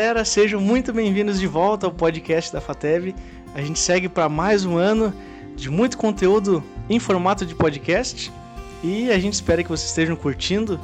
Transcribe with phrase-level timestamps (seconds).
[0.00, 3.14] galera, sejam muito bem-vindos de volta ao podcast da FATEV.
[3.54, 5.12] A gente segue para mais um ano
[5.54, 8.32] de muito conteúdo em formato de podcast
[8.82, 10.80] e a gente espera que vocês estejam curtindo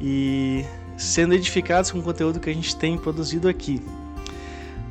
[0.00, 0.64] e
[0.96, 3.82] sendo edificados com o conteúdo que a gente tem produzido aqui.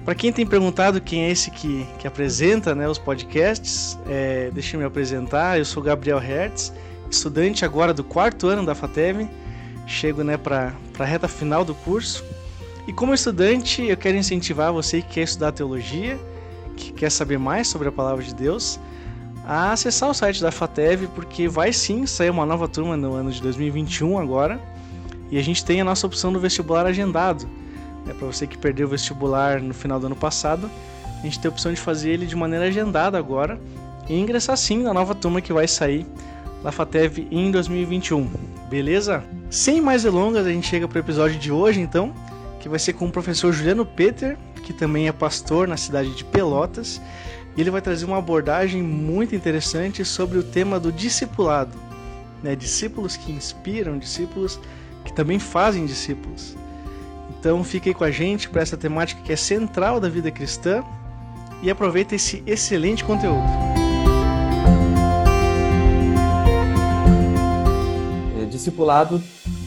[0.05, 4.75] Para quem tem perguntado quem é esse que, que apresenta né, os podcasts, é, deixa
[4.75, 5.57] eu me apresentar.
[5.57, 6.71] Eu sou Gabriel Hertz,
[7.09, 9.27] estudante agora do quarto ano da FATEV.
[9.87, 12.23] Chego né, para a reta final do curso
[12.89, 16.19] e como estudante, eu quero incentivar você que quer estudar teologia,
[16.75, 18.79] que quer saber mais sobre a palavra de Deus,
[19.45, 23.31] a acessar o site da FATEV, porque vai sim sair uma nova turma no ano
[23.31, 24.59] de 2021 agora.
[25.29, 27.47] E a gente tem a nossa opção do vestibular agendado.
[28.07, 30.67] É para você que perdeu o vestibular no final do ano passado,
[31.19, 33.61] a gente tem a opção de fazer ele de maneira agendada agora
[34.09, 36.07] e ingressar sim na nova turma que vai sair
[36.63, 38.27] da FATEV em 2021.
[38.67, 39.23] Beleza?
[39.47, 42.15] Sem mais delongas, a gente chega para o episódio de hoje então
[42.59, 46.23] que vai ser com o professor Juliano Peter, que também é pastor na cidade de
[46.25, 47.01] Pelotas.
[47.55, 51.75] E ele vai trazer uma abordagem muito interessante sobre o tema do discipulado.
[52.43, 52.55] Né?
[52.55, 54.59] Discípulos que inspiram, discípulos
[55.03, 56.55] que também fazem discípulos.
[57.39, 60.83] Então fique aí com a gente para essa temática que é central da vida cristã
[61.61, 63.47] e aproveita esse excelente conteúdo.
[68.41, 69.21] É, discipulado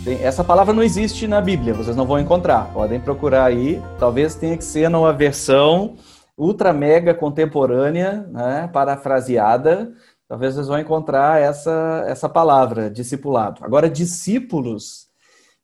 [0.05, 2.73] essa palavra não existe na Bíblia, vocês não vão encontrar.
[2.73, 3.81] Podem procurar aí.
[4.01, 5.97] Talvez tenha que ser numa versão
[6.37, 9.95] ultra mega contemporânea, né, parafraseada.
[10.29, 13.65] Talvez vocês vão encontrar essa, essa palavra, discipulado.
[13.65, 15.07] Agora, discípulos,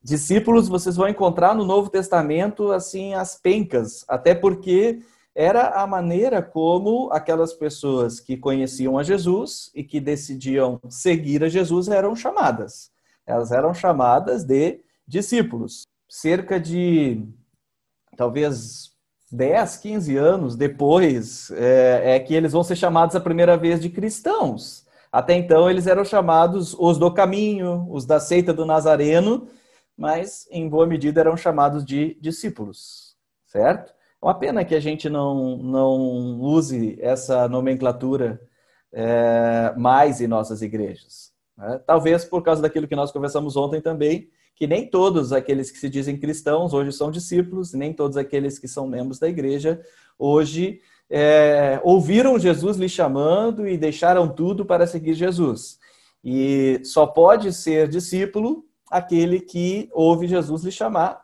[0.00, 5.00] discípulos vocês vão encontrar no Novo Testamento assim as pencas, até porque
[5.34, 11.48] era a maneira como aquelas pessoas que conheciam a Jesus e que decidiam seguir a
[11.48, 12.96] Jesus eram chamadas
[13.28, 15.82] elas eram chamadas de discípulos.
[16.08, 17.22] Cerca de,
[18.16, 18.90] talvez,
[19.30, 23.90] 10, 15 anos depois, é, é que eles vão ser chamados a primeira vez de
[23.90, 24.86] cristãos.
[25.12, 29.46] Até então, eles eram chamados os do caminho, os da seita do Nazareno,
[29.94, 33.14] mas em boa medida eram chamados de discípulos,
[33.46, 33.90] certo?
[33.90, 38.40] É uma pena que a gente não, não use essa nomenclatura
[38.90, 41.36] é, mais em nossas igrejas.
[41.58, 41.80] Né?
[41.84, 45.90] Talvez por causa daquilo que nós conversamos ontem também, que nem todos aqueles que se
[45.90, 49.80] dizem cristãos hoje são discípulos, nem todos aqueles que são membros da igreja
[50.18, 50.80] hoje
[51.10, 55.78] é, ouviram Jesus lhe chamando e deixaram tudo para seguir Jesus.
[56.22, 61.22] E só pode ser discípulo aquele que ouve Jesus lhe chamar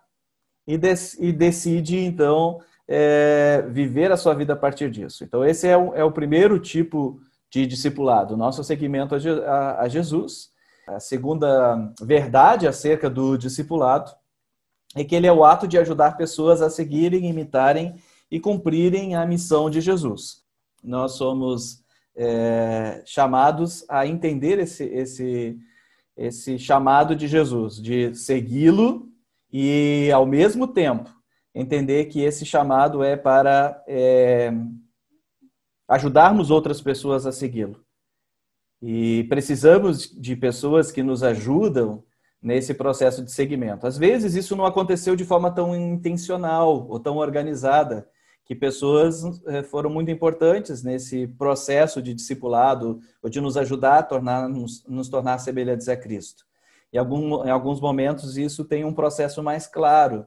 [0.67, 0.75] e,
[1.19, 5.25] e decide, então, é, viver a sua vida a partir disso.
[5.25, 7.21] Então, esse é o, é o primeiro tipo
[7.55, 10.51] de discipulado, nosso seguimento a, Jesus.
[10.89, 14.11] A segunda verdade acerca do discipulado
[14.97, 17.95] é que ele é o ato de ajudar pessoas a seguirem, imitarem
[18.29, 20.43] e cumprirem a missão de Jesus.
[20.83, 21.85] Nós somos
[22.17, 25.57] é, chamados a entender esse, esse,
[26.17, 29.09] esse chamado de Jesus, de segui-lo
[29.53, 31.09] e, ao mesmo tempo,
[31.55, 34.53] entender que esse chamado é para é,
[35.95, 37.85] ajudarmos outras pessoas a segui-lo.
[38.83, 42.05] E precisamos de pessoas que nos ajudam
[42.43, 43.87] nesse processo de segmento.
[43.87, 48.07] Às vezes isso não aconteceu de forma tão intencional ou tão organizada,
[48.45, 54.03] que pessoas eh, foram muito importantes nesse processo de discipulado ou de nos ajudar a
[54.03, 56.45] tornar, nos, nos tornar semelhantes a Cristo.
[56.93, 60.27] Em, algum, em alguns momentos isso tem um processo mais claro.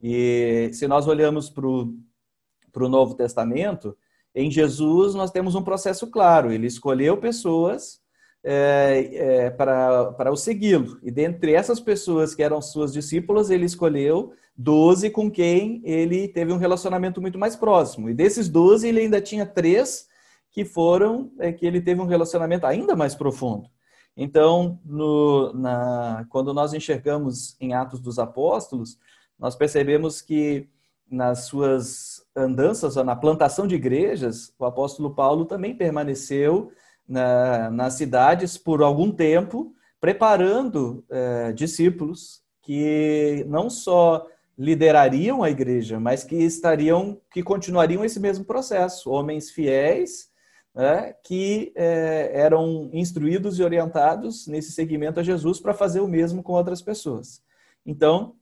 [0.00, 3.94] E se nós olhamos para o Novo Testamento,
[4.34, 6.52] em Jesus, nós temos um processo claro.
[6.52, 8.00] Ele escolheu pessoas
[8.44, 10.98] é, é, para, para o segui-lo.
[11.02, 16.52] E dentre essas pessoas que eram suas discípulas, ele escolheu doze com quem ele teve
[16.52, 18.10] um relacionamento muito mais próximo.
[18.10, 20.08] E desses doze, ele ainda tinha três
[20.50, 23.68] que foram é, que ele teve um relacionamento ainda mais profundo.
[24.16, 28.98] Então, no, na, quando nós enxergamos em Atos dos Apóstolos,
[29.38, 30.68] nós percebemos que
[31.08, 36.70] nas suas andanças, na plantação de igrejas, o apóstolo Paulo também permaneceu
[37.06, 44.26] na, nas cidades por algum tempo, preparando é, discípulos que não só
[44.58, 50.28] liderariam a igreja, mas que estariam, que continuariam esse mesmo processo, homens fiéis,
[50.74, 56.42] né, que é, eram instruídos e orientados nesse segmento a Jesus para fazer o mesmo
[56.42, 57.42] com outras pessoas.
[57.86, 58.34] Então,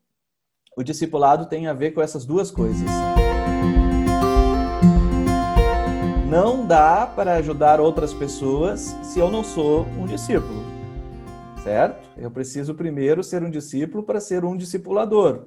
[0.76, 3.06] o discipulado tem a ver com essas duas coisas.
[6.37, 10.62] Não dá para ajudar outras pessoas se eu não sou um discípulo,
[11.65, 12.11] certo?
[12.15, 15.47] Eu preciso primeiro ser um discípulo para ser um discipulador.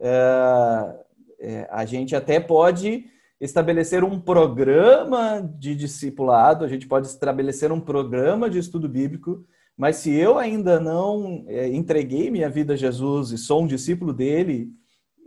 [0.00, 0.96] É,
[1.38, 3.04] é, a gente até pode
[3.38, 9.44] estabelecer um programa de discipulado, a gente pode estabelecer um programa de estudo bíblico,
[9.76, 14.14] mas se eu ainda não é, entreguei minha vida a Jesus e sou um discípulo
[14.14, 14.70] dele,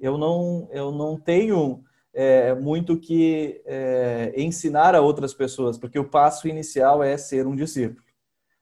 [0.01, 1.83] eu não, eu não tenho
[2.15, 7.55] é, muito que é, ensinar a outras pessoas, porque o passo inicial é ser um
[7.55, 8.01] discípulo.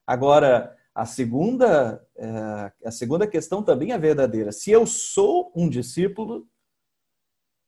[0.04, 4.50] Agora, a segunda, é, a segunda questão também é verdadeira.
[4.50, 6.46] Se eu sou um discípulo,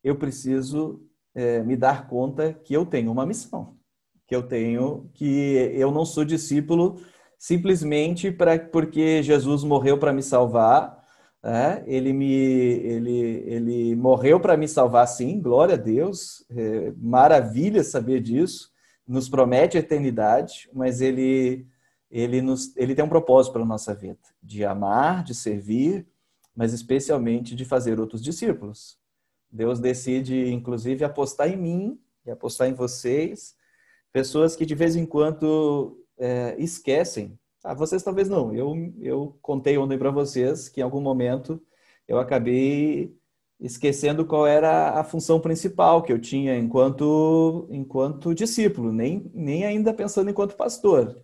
[0.02, 1.00] eu preciso
[1.34, 3.76] é, me dar conta que eu tenho uma missão,
[4.26, 7.00] que eu tenho, que eu não sou discípulo
[7.38, 10.95] simplesmente para porque Jesus morreu para me salvar.
[11.46, 16.44] É, ele me ele, ele morreu para me salvar sim glória a Deus.
[16.50, 18.72] É, maravilha saber disso.
[19.06, 21.66] Nos promete a eternidade mas ele
[22.10, 26.06] ele nos ele tem um propósito para a nossa vida de amar de servir
[26.56, 28.98] mas especialmente de fazer outros discípulos.
[29.52, 33.54] Deus decide, inclusive, apostar em mim e apostar em vocês,
[34.10, 37.38] pessoas que de vez em quando é, esquecem.
[37.66, 38.54] Ah, vocês talvez não.
[38.54, 41.60] Eu, eu contei ontem para vocês que em algum momento
[42.06, 43.12] eu acabei
[43.58, 49.92] esquecendo qual era a função principal que eu tinha enquanto, enquanto discípulo, nem, nem ainda
[49.92, 51.20] pensando enquanto pastor.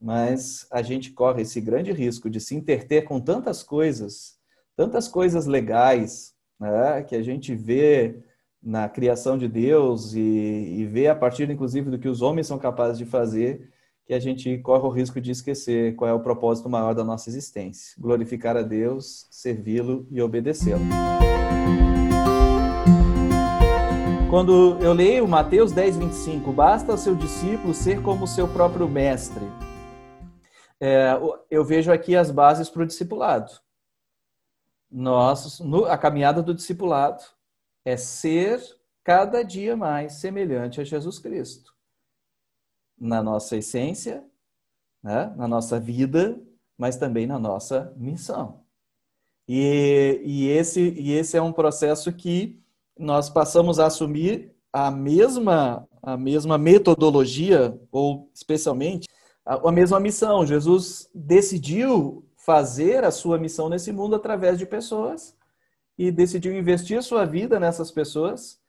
[0.00, 4.36] Mas a gente corre esse grande risco de se interter com tantas coisas,
[4.74, 8.20] tantas coisas legais, né, que a gente vê
[8.60, 12.58] na criação de Deus e, e vê a partir, inclusive, do que os homens são
[12.58, 13.70] capazes de fazer,
[14.08, 17.30] que a gente corre o risco de esquecer qual é o propósito maior da nossa
[17.30, 20.80] existência: glorificar a Deus, servi-lo e obedecê-lo.
[24.28, 29.44] Quando eu leio Mateus 10, 25, basta seu discípulo ser como seu próprio mestre.
[30.80, 31.12] É,
[31.48, 33.52] eu vejo aqui as bases para o discipulado
[34.90, 37.22] nós, no, a caminhada do discipulado
[37.84, 38.60] é ser
[39.04, 41.74] cada dia mais semelhante a Jesus Cristo.
[43.00, 44.24] Na nossa essência,
[45.02, 45.32] né?
[45.36, 46.40] na nossa vida,
[46.76, 48.64] mas também na nossa missão.
[49.48, 52.60] E, e, esse, e esse é um processo que
[52.98, 59.08] nós passamos a assumir a mesma, a mesma metodologia, ou especialmente
[59.44, 60.44] a, a mesma missão.
[60.44, 65.36] Jesus decidiu fazer a sua missão nesse mundo através de pessoas
[65.96, 68.60] e decidiu investir sua vida nessas pessoas.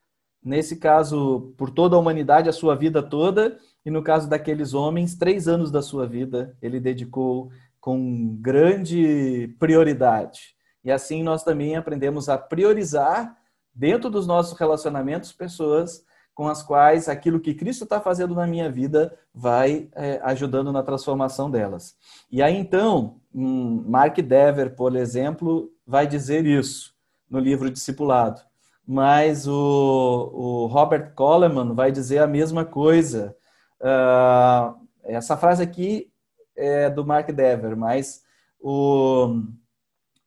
[0.42, 3.60] Nesse caso, por toda a humanidade, a sua vida toda.
[3.86, 7.50] E no caso daqueles homens, três anos da sua vida ele dedicou
[7.80, 10.56] com grande prioridade.
[10.84, 13.38] E assim nós também aprendemos a priorizar
[13.74, 16.04] dentro dos nossos relacionamentos pessoas
[16.40, 20.82] com as quais aquilo que Cristo está fazendo na minha vida vai é, ajudando na
[20.82, 21.98] transformação delas.
[22.32, 26.94] E aí então, Mark Dever, por exemplo, vai dizer isso
[27.30, 28.42] no livro Discipulado.
[28.88, 33.36] Mas o, o Robert Coleman vai dizer a mesma coisa.
[33.82, 36.12] Uh, essa frase aqui
[36.56, 38.24] é do Mark Dever, mas
[38.60, 39.42] o,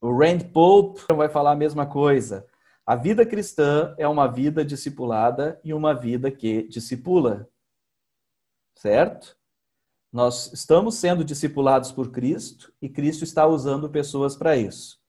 [0.00, 2.46] o Rand Pope vai falar a mesma coisa.
[2.84, 7.49] A vida cristã é uma vida discipulada e uma vida que discipula.
[8.75, 9.37] Certo?
[10.12, 15.01] Nós estamos sendo discipulados por Cristo e Cristo está usando pessoas para isso.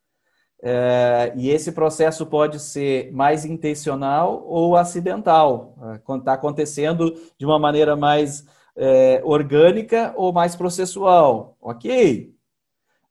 [0.65, 5.75] É, e esse processo pode ser mais intencional ou acidental.
[6.17, 11.58] Está acontecendo de uma maneira mais é, orgânica ou mais processual.
[11.60, 12.34] Ok.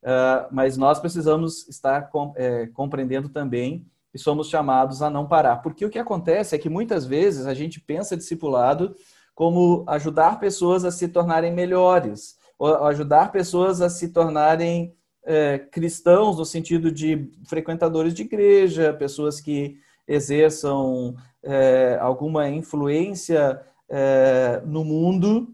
[0.01, 5.57] É, mas nós precisamos estar com, é, compreendendo também e somos chamados a não parar.
[5.57, 8.95] Porque o que acontece é que muitas vezes a gente pensa discipulado
[9.35, 16.37] como ajudar pessoas a se tornarem melhores, ou ajudar pessoas a se tornarem é, cristãos
[16.37, 19.77] no sentido de frequentadores de igreja, pessoas que
[20.07, 25.47] exerçam é, alguma influência é, no mundo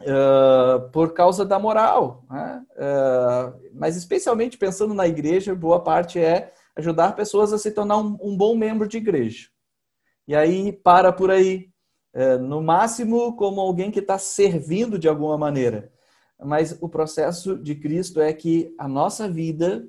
[0.00, 2.24] é, por causa da moral.
[2.30, 2.62] Né?
[2.76, 8.18] É, mas especialmente pensando na igreja, boa parte é ajudar pessoas a se tornar um,
[8.20, 9.48] um bom membro de igreja.
[10.26, 11.72] E aí para por aí.
[12.16, 15.92] É, no máximo, como alguém que está servindo de alguma maneira.
[16.42, 19.86] Mas o processo de Cristo é que a nossa vida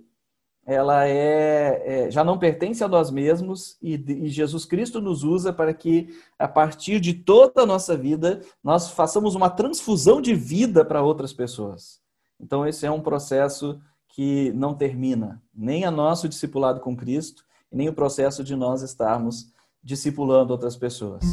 [0.66, 5.54] ela é, é, já não pertence a nós mesmos e, e, Jesus Cristo nos usa
[5.54, 6.10] para que
[6.40, 11.32] a partir de toda a nossa vida nós façamos uma transfusão de vida para outras
[11.32, 12.02] pessoas.
[12.40, 17.88] Então esse é um processo que não termina, nem a nosso discipulado com Cristo, nem
[17.88, 21.24] o processo de nós estarmos discipulando outras pessoas.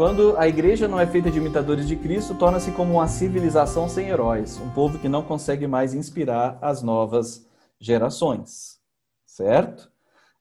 [0.00, 4.08] Quando a igreja não é feita de imitadores de Cristo, torna-se como uma civilização sem
[4.08, 7.46] heróis, um povo que não consegue mais inspirar as novas
[7.78, 8.80] gerações.
[9.26, 9.92] certo?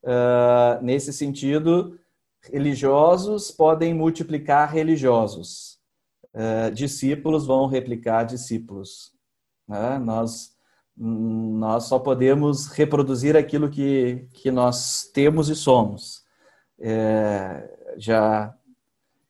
[0.02, 2.00] Uh, nesse sentido,
[2.42, 5.78] religiosos podem multiplicar religiosos,
[6.34, 9.12] uh, discípulos vão replicar discípulos.
[9.68, 10.00] Né?
[10.00, 10.56] Nós,
[10.96, 16.24] nós só podemos reproduzir aquilo que, que nós temos e somos.
[16.80, 18.56] É, já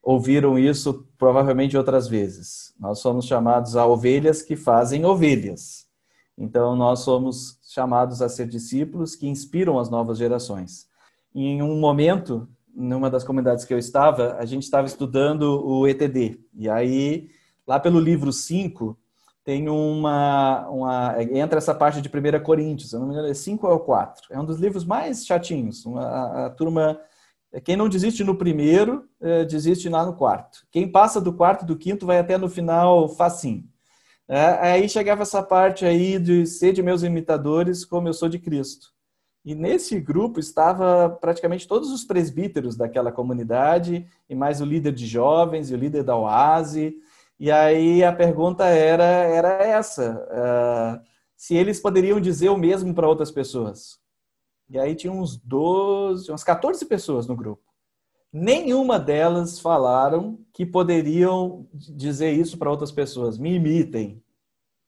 [0.09, 2.73] ouviram isso provavelmente outras vezes.
[2.79, 5.87] Nós somos chamados a ovelhas que fazem ovelhas.
[6.35, 10.87] Então, nós somos chamados a ser discípulos que inspiram as novas gerações.
[11.35, 16.39] Em um momento, numa das comunidades que eu estava, a gente estava estudando o ETD.
[16.55, 17.29] E aí,
[17.67, 18.97] lá pelo livro 5,
[19.43, 21.21] tem uma, uma.
[21.21, 24.25] Entra essa parte de 1 Coríntios, eu não me engano, é 5 ou 4.
[24.31, 25.85] É um dos livros mais chatinhos.
[25.85, 26.99] Uma, a, a turma.
[27.63, 30.67] Quem não desiste no primeiro, é, desiste lá no quarto.
[30.71, 33.63] Quem passa do quarto do quinto vai até no final facinho.
[34.27, 38.37] É, aí chegava essa parte aí de ser de meus imitadores como eu sou de
[38.37, 38.93] Cristo.
[39.43, 45.07] E nesse grupo estava praticamente todos os presbíteros daquela comunidade, e mais o líder de
[45.07, 46.95] jovens e o líder da Oase.
[47.39, 51.01] E aí a pergunta era, era essa: uh,
[51.35, 53.97] se eles poderiam dizer o mesmo para outras pessoas.
[54.69, 57.63] E aí tinha uns 12, umas 14 pessoas no grupo.
[58.31, 63.39] Nenhuma delas falaram que poderiam dizer isso para outras pessoas.
[63.39, 64.23] Me imitem,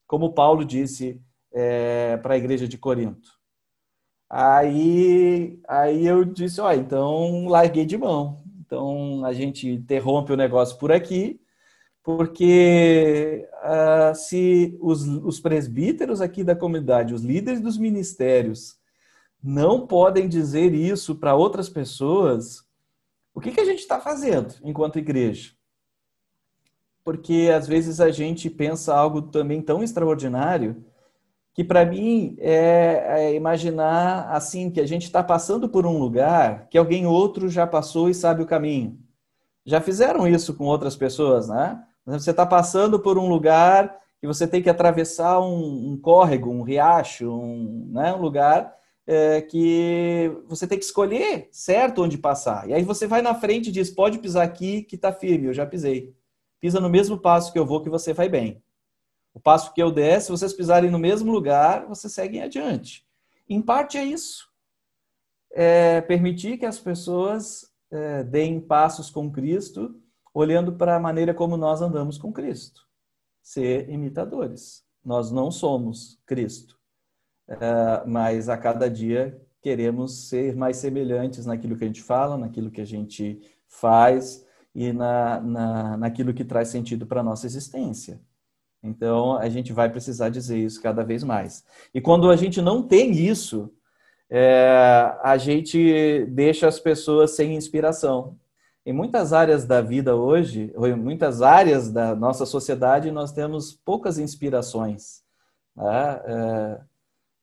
[0.06, 1.20] como Paulo disse
[1.52, 3.30] é, para a igreja de Corinto.
[4.30, 8.44] Aí, aí eu disse, ó, então larguei de mão.
[8.60, 11.42] Então a gente interrompe o negócio por aqui,
[12.04, 18.81] porque uh, se os, os presbíteros aqui da comunidade, os líderes dos ministérios,
[19.44, 22.64] não podem dizer isso para outras pessoas,
[23.34, 25.54] o que, que a gente está fazendo enquanto igreja?
[27.04, 30.86] Porque às vezes a gente pensa algo também tão extraordinário
[31.54, 36.68] que para mim é, é, imaginar assim que a gente está passando por um lugar
[36.70, 38.98] que alguém outro já passou e sabe o caminho.
[39.66, 41.84] Já fizeram isso com outras pessoas, né?
[42.06, 46.62] Você está passando por um lugar e você tem que atravessar um, um córrego, um
[46.62, 48.74] riacho, um, né, um lugar
[49.12, 52.70] é, que você tem que escolher certo onde passar.
[52.70, 55.54] E aí você vai na frente e diz: pode pisar aqui que está firme, eu
[55.54, 56.16] já pisei.
[56.62, 58.64] Pisa no mesmo passo que eu vou que você vai bem.
[59.34, 63.06] O passo que eu der, se vocês pisarem no mesmo lugar, vocês seguem adiante.
[63.50, 64.50] Em parte é isso.
[65.52, 69.94] É permitir que as pessoas é, deem passos com Cristo,
[70.34, 72.88] olhando para a maneira como nós andamos com Cristo.
[73.42, 74.86] Ser imitadores.
[75.04, 76.81] Nós não somos Cristo.
[77.60, 82.72] É, mas a cada dia queremos ser mais semelhantes naquilo que a gente fala, naquilo
[82.72, 88.22] que a gente faz e na, na, naquilo que traz sentido para a nossa existência.
[88.82, 91.64] Então, a gente vai precisar dizer isso cada vez mais.
[91.94, 93.72] E quando a gente não tem isso,
[94.30, 98.38] é, a gente deixa as pessoas sem inspiração.
[98.84, 103.74] Em muitas áreas da vida hoje, ou em muitas áreas da nossa sociedade, nós temos
[103.74, 105.22] poucas inspirações.
[105.76, 106.22] Né?
[106.26, 106.82] É,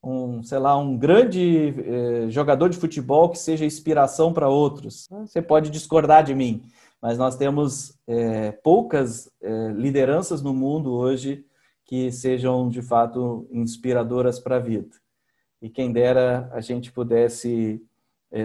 [0.09, 5.07] um, sei lá, um grande eh, jogador de futebol que seja inspiração para outros.
[5.11, 6.63] Você pode discordar de mim,
[7.01, 11.45] mas nós temos eh, poucas eh, lideranças no mundo hoje
[11.85, 14.97] que sejam de fato inspiradoras para a vida.
[15.61, 17.83] E quem dera a gente pudesse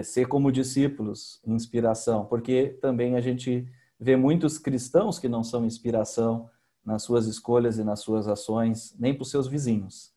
[0.02, 3.66] ser como discípulos, inspiração, porque também a gente
[4.00, 6.48] vê muitos cristãos que não são inspiração
[6.82, 10.13] nas suas escolhas e nas suas ações, nem para os seus vizinhos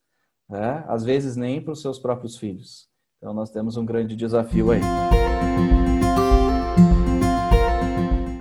[0.50, 0.84] né?
[0.88, 2.88] às vezes nem para os seus próprios filhos.
[3.18, 4.82] Então nós temos um grande desafio aí.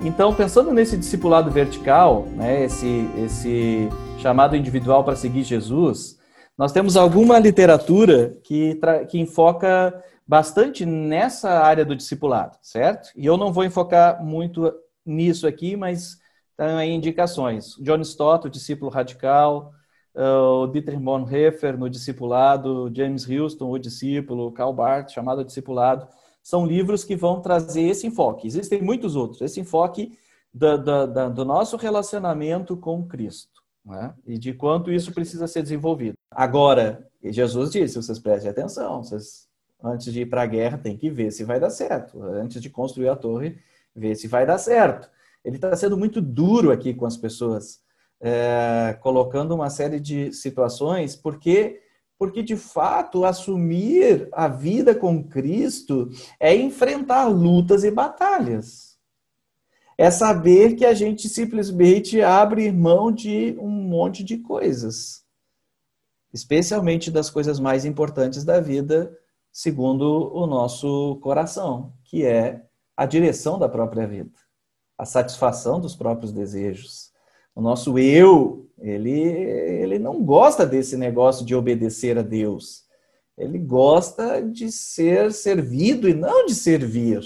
[0.04, 6.16] Então, pensando nesse discipulado vertical, né, esse, esse chamado individual para seguir Jesus,
[6.56, 9.92] nós temos alguma literatura que, que enfoca
[10.26, 13.10] bastante nessa área do discipulado, certo?
[13.16, 14.72] E eu não vou enfocar muito
[15.04, 16.18] nisso aqui, mas
[16.56, 17.75] tem indicações.
[17.80, 19.72] John Stott, o discípulo radical,
[20.16, 26.08] o Dietrich Bonhoeffer no Discipulado, James Houston, o Discípulo, Karl Barth, chamado Discipulado,
[26.42, 28.46] são livros que vão trazer esse enfoque.
[28.46, 30.16] Existem muitos outros, esse enfoque
[30.52, 34.14] do, do, do nosso relacionamento com Cristo né?
[34.26, 36.14] e de quanto isso precisa ser desenvolvido.
[36.30, 39.49] Agora, Jesus disse, vocês prestem atenção, vocês,
[39.82, 42.23] antes de ir para a guerra, tem que ver se vai dar certo.
[42.23, 43.58] Antes de construir a torre,
[43.94, 45.11] ver se vai dar certo.
[45.44, 47.80] Ele está sendo muito duro aqui com as pessoas
[48.20, 51.82] é, colocando uma série de situações, porque
[52.18, 56.08] porque de fato assumir a vida com Cristo
[56.40, 58.96] é enfrentar lutas e batalhas.
[59.99, 65.25] É saber que a gente simplesmente abre mão de um monte de coisas,
[66.32, 69.16] especialmente das coisas mais importantes da vida,
[69.50, 72.62] segundo o nosso coração, que é
[72.94, 74.38] a direção da própria vida,
[74.99, 77.11] a satisfação dos próprios desejos.
[77.56, 82.84] O nosso eu, ele, ele não gosta desse negócio de obedecer a Deus.
[83.36, 87.22] Ele gosta de ser servido e não de servir.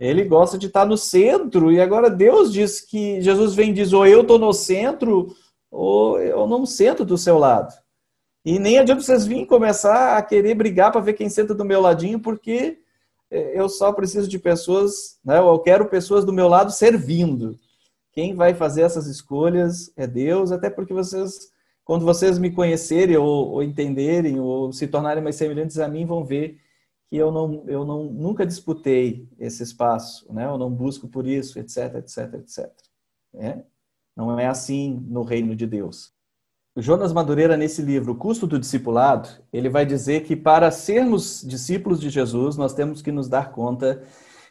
[0.00, 1.70] Ele gosta de estar no centro.
[1.70, 5.36] E agora Deus diz que Jesus vem e diz: ou eu estou no centro,
[5.70, 7.72] ou eu não sento do seu lado.
[8.44, 11.82] E nem adianta vocês virem começar a querer brigar para ver quem senta do meu
[11.82, 12.78] ladinho, porque
[13.30, 15.38] é, eu só preciso de pessoas, né?
[15.38, 17.58] eu quero pessoas do meu lado servindo.
[18.12, 21.50] Quem vai fazer essas escolhas é Deus, até porque vocês,
[21.82, 26.24] quando vocês me conhecerem ou, ou entenderem ou se tornarem mais semelhantes a mim, vão
[26.24, 26.60] ver
[27.08, 30.46] que eu não, eu não nunca disputei esse espaço, né?
[30.46, 32.70] Eu não busco por isso, etc, etc, etc.
[33.34, 33.62] É?
[34.14, 36.12] Não é assim no reino de Deus.
[36.74, 41.42] O Jonas Madureira, nesse livro, O Custo do Discipulado, ele vai dizer que para sermos
[41.42, 44.02] discípulos de Jesus, nós temos que nos dar conta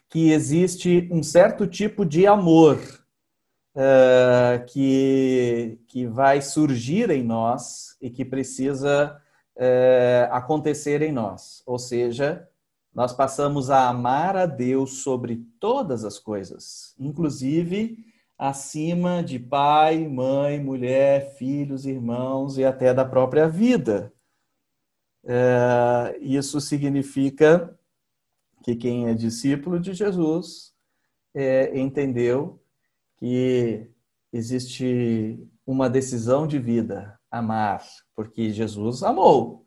[0.07, 2.79] que existe um certo tipo de amor
[3.75, 9.21] uh, que, que vai surgir em nós e que precisa
[9.55, 11.63] uh, acontecer em nós.
[11.65, 12.47] Ou seja,
[12.93, 17.97] nós passamos a amar a Deus sobre todas as coisas, inclusive
[18.37, 24.11] acima de pai, mãe, mulher, filhos, irmãos e até da própria vida.
[25.23, 27.77] É, isso significa
[28.63, 30.73] que quem é discípulo de Jesus
[31.33, 32.60] é, entendeu
[33.21, 33.87] que
[34.33, 37.81] existe uma decisão de vida, amar,
[38.13, 39.65] porque Jesus amou.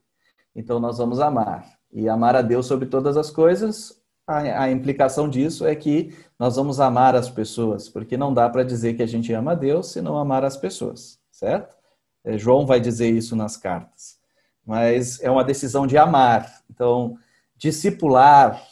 [0.55, 1.65] Então nós vamos amar.
[1.91, 6.57] E amar a Deus sobre todas as coisas a, a, implicação disso é que nós
[6.57, 9.93] vamos amar as pessoas, porque não dá para dizer que a gente ama a Deus
[9.93, 11.77] se não amar as pessoas, certo?
[12.25, 14.19] É, João vai dizer isso nas cartas.
[14.67, 16.63] Mas é uma decisão de amar.
[16.71, 17.19] Então,
[17.55, 18.63] discipular,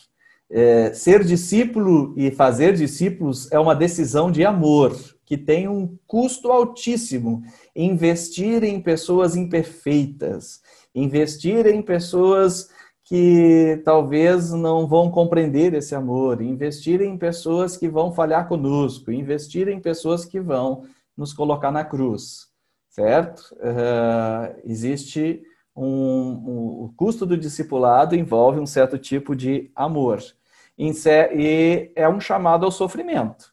[0.55, 6.53] é, ser discípulo e fazer discípulos é uma decisão de amor, que tem um custo
[6.53, 7.43] altíssimo.
[7.75, 10.61] Investir em pessoas imperfeitas,
[10.95, 12.69] investir em pessoas
[13.03, 19.69] que talvez não vão compreender esse amor, investir em pessoas que vão falhar conosco, investir
[19.69, 20.85] em pessoas que vão
[21.17, 22.49] nos colocar na cruz,
[22.91, 23.55] certo?
[23.55, 25.43] Uh, existe
[25.75, 30.23] um, um, o custo do discipulado envolve um certo tipo de amor
[31.35, 33.53] e é um chamado ao sofrimento.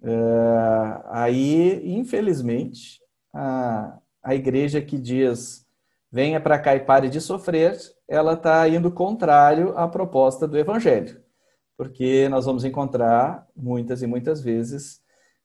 [0.00, 3.00] Uh, aí, infelizmente,
[3.34, 5.66] a, a igreja que diz
[6.12, 7.76] venha para cá e pare de sofrer,
[8.08, 11.20] ela está indo contrário à proposta do Evangelho.
[11.76, 15.00] Porque nós vamos encontrar muitas e muitas vezes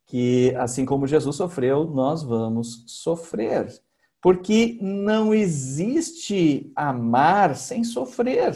[0.06, 3.68] que, assim como Jesus sofreu, nós vamos sofrer.
[4.22, 8.54] Porque não existe amar sem sofrer.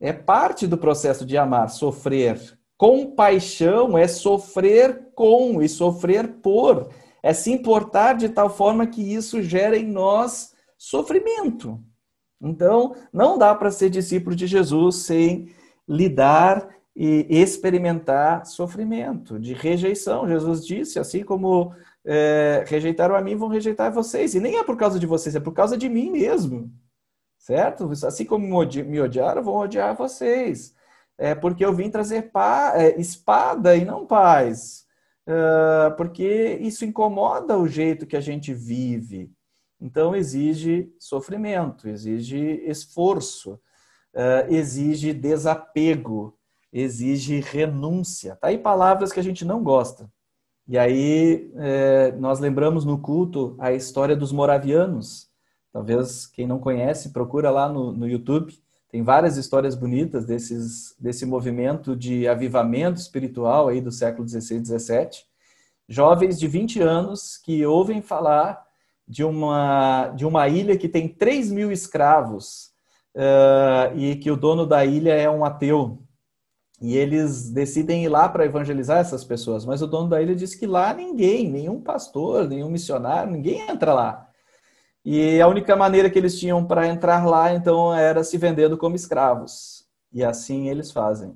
[0.00, 2.58] É parte do processo de amar, sofrer.
[2.76, 6.88] Compaixão é sofrer com e sofrer por
[7.22, 11.78] é se importar de tal forma que isso gera em nós sofrimento.
[12.40, 15.50] Então, não dá para ser discípulo de Jesus sem
[15.86, 20.26] lidar e experimentar sofrimento, de rejeição.
[20.26, 21.72] Jesus disse, assim como
[22.04, 24.34] é, rejeitaram a mim, vão rejeitar vocês.
[24.34, 26.70] E nem é por causa de vocês, é por causa de mim mesmo.
[27.40, 27.90] Certo?
[28.06, 30.76] Assim como me odiaram, vão odiar vocês.
[31.18, 32.30] É porque eu vim trazer
[32.76, 34.86] é, espada e não paz.
[35.30, 39.32] Ah, porque isso incomoda o jeito que a gente vive.
[39.80, 43.54] Então, exige sofrimento, exige esforço,
[44.14, 46.36] uh, exige desapego,
[46.70, 48.36] exige renúncia.
[48.36, 50.10] Tá aí palavras que a gente não gosta.
[50.68, 55.29] E aí, eh, nós lembramos no culto a história dos moravianos.
[55.72, 58.52] Talvez quem não conhece, procura lá no, no YouTube.
[58.90, 64.64] Tem várias histórias bonitas desses, desse movimento de avivamento espiritual aí do século XVI e
[64.64, 65.08] XVII.
[65.88, 68.64] Jovens de 20 anos que ouvem falar
[69.06, 72.70] de uma, de uma ilha que tem 3 mil escravos
[73.16, 76.02] uh, e que o dono da ilha é um ateu.
[76.80, 80.54] E eles decidem ir lá para evangelizar essas pessoas, mas o dono da ilha diz
[80.54, 84.29] que lá ninguém, nenhum pastor, nenhum missionário, ninguém entra lá.
[85.04, 88.96] E a única maneira que eles tinham para entrar lá, então, era se vendendo como
[88.96, 89.86] escravos.
[90.12, 91.34] E assim eles fazem.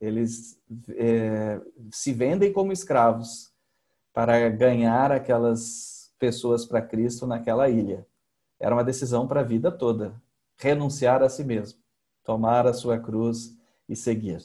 [0.00, 0.58] Eles
[0.96, 1.60] é,
[1.90, 3.52] se vendem como escravos
[4.12, 8.06] para ganhar aquelas pessoas para Cristo naquela ilha.
[8.60, 10.14] Era uma decisão para a vida toda.
[10.56, 11.80] Renunciar a si mesmo,
[12.22, 13.56] tomar a sua cruz
[13.88, 14.40] e seguir.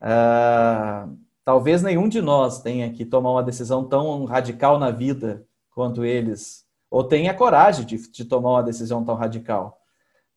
[0.00, 1.08] Ah,
[1.44, 6.65] talvez nenhum de nós tenha que tomar uma decisão tão radical na vida quanto eles
[6.90, 9.80] ou tenha coragem de, de tomar uma decisão tão radical.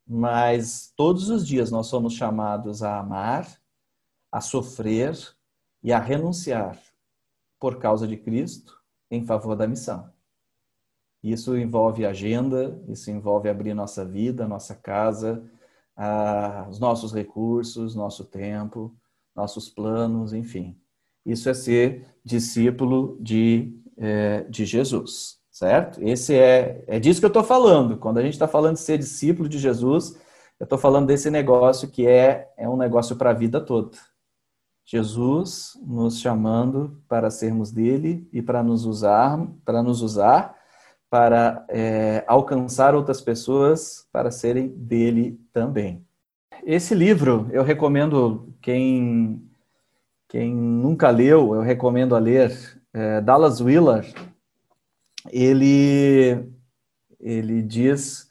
[0.06, 3.48] Mas todos os dias nós somos chamados a amar,
[4.32, 5.16] a sofrer
[5.84, 6.80] e a renunciar
[7.60, 8.80] por causa de Cristo
[9.12, 10.12] em favor da missão.
[11.22, 15.44] Isso envolve agenda, isso envolve abrir nossa vida, nossa casa,
[15.96, 18.96] ah, os nossos recursos, nosso tempo,
[19.36, 20.80] nossos planos, enfim.
[21.26, 26.02] Isso é ser discípulo de, é, de Jesus, certo?
[26.02, 27.98] Esse é, é disso que eu estou falando.
[27.98, 30.18] Quando a gente está falando de ser discípulo de Jesus,
[30.58, 33.98] eu estou falando desse negócio que é, é um negócio para a vida toda.
[34.86, 40.58] Jesus nos chamando para sermos dele e para nos usar, para nos usar
[41.10, 46.06] para é, alcançar outras pessoas para serem dele também.
[46.64, 49.44] Esse livro eu recomendo quem
[50.28, 52.56] quem nunca leu, eu recomendo a ler.
[52.94, 54.14] É, Dallas Willard,
[55.32, 56.46] ele
[57.20, 58.30] ele diz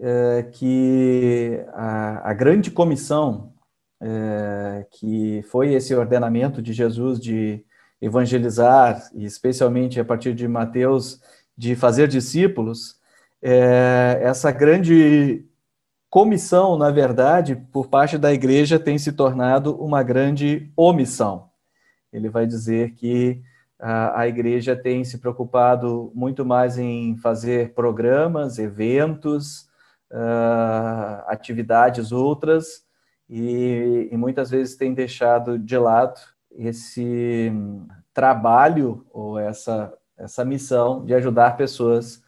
[0.00, 3.52] é, que a, a, grande comissão
[4.00, 7.64] é, que foi esse ordenamento de Jesus de
[8.00, 11.20] evangelizar, e especialmente a partir de Mateus
[11.56, 12.96] de fazer discípulos,
[13.40, 15.44] é, essa grande
[16.10, 21.48] comissão, na verdade, por parte da igreja tem se tornado uma grande omissão.
[22.12, 23.40] Ele vai dizer que
[23.84, 29.68] a, igreja tem se preocupado muito mais em fazer programas, eventos,
[30.12, 32.84] uh, atividades outras,
[33.28, 37.50] e, e muitas vezes tem deixado de lado esse
[38.14, 39.92] trabalho ou essa
[40.22, 42.22] essa missão de ajudar pessoas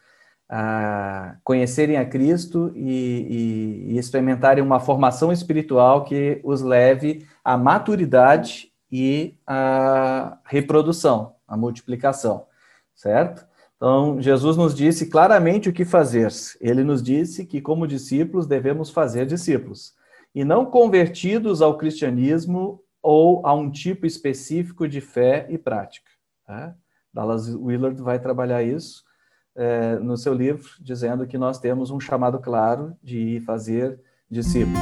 [0.49, 7.57] a conhecerem a Cristo e, e, e, experimentarem uma formação espiritual que os leve à
[7.57, 12.47] maturidade e à reprodução, à multiplicação,
[12.95, 13.47] certo?
[13.77, 16.29] Então, Jesus nos disse claramente o que fazer.
[16.61, 19.95] Ele nos disse que, como discípulos, devemos fazer discípulos,
[20.35, 26.11] e não convertidos ao cristianismo ou a um tipo específico de fé e prática.
[26.47, 26.75] Tá?
[27.13, 29.05] Dallas Willard vai trabalhar isso
[29.55, 34.79] é, no seu livro, dizendo que nós temos um chamado claro de fazer discípulos.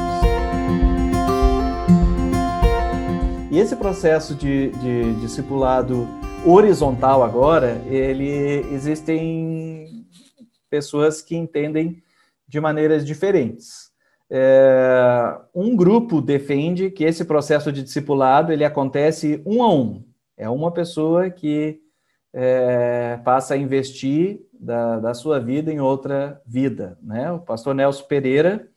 [3.50, 6.08] E esse processo de, de discipulado
[6.44, 10.06] horizontal agora, ele existem
[10.68, 12.02] pessoas que entendem
[12.48, 13.92] de maneiras diferentes.
[14.28, 20.04] É, um grupo defende que esse processo de discipulado ele acontece um a um.
[20.36, 21.80] É uma pessoa que
[22.32, 26.98] é, passa a investir da, da, sua vida em outra vida.
[27.02, 27.30] Né?
[27.30, 28.68] O pastor Nelson Pereira,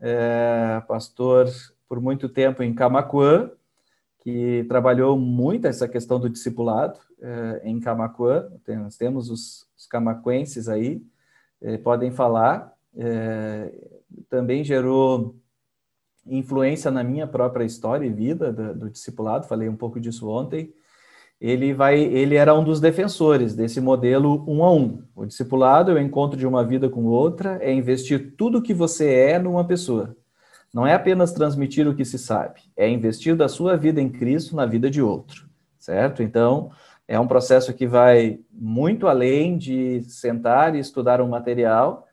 [0.00, 1.48] é, pastor
[1.88, 3.50] por muito tempo em Camacuã,
[4.18, 8.48] que trabalhou muito essa questão do discipulado é, em Camacuã.
[8.68, 11.02] Nós temos os, os camacuenses aí,
[11.60, 12.72] é, podem falar.
[12.96, 13.72] É,
[14.28, 15.36] também gerou
[16.26, 20.72] influência na minha própria história e vida do, do discipulado, falei um pouco disso ontem
[21.40, 25.02] ele vai, ele era um dos defensores desse modelo um a um.
[25.14, 29.12] O discipulado é o encontro de uma vida com outra, é investir tudo que você
[29.12, 30.16] é numa pessoa.
[30.72, 34.56] Não é apenas transmitir o que se sabe, é investir da sua vida em Cristo
[34.56, 35.48] na vida de outro,
[35.78, 36.22] certo?
[36.22, 36.70] Então,
[37.08, 42.06] é um processo que vai muito além de sentar e estudar um material,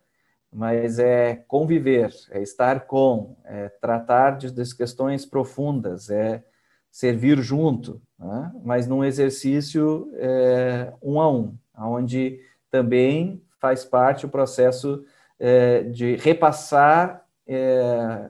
[0.51, 6.43] mas é conviver, é estar com, é tratar de, das questões profundas, é
[6.91, 8.51] servir junto, né?
[8.63, 15.03] mas num exercício é, um a um, onde também faz parte o processo
[15.39, 18.29] é, de repassar é,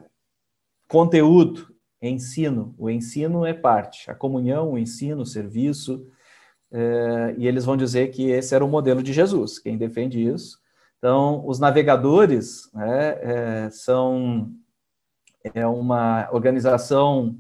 [0.88, 2.74] conteúdo, ensino.
[2.78, 6.08] O ensino é parte, a comunhão, o ensino, o serviço,
[6.74, 10.60] é, e eles vão dizer que esse era o modelo de Jesus, quem defende isso.
[10.98, 14.52] Então, os navegadores né, é, são
[15.54, 17.38] é uma organização